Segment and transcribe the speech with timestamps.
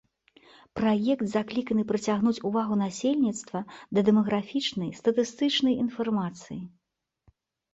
[0.77, 3.59] Праект закліканы прыцягнуць увагу насельніцтва
[3.99, 6.59] да дэмаграфічнай статыстычнай інфармацыі.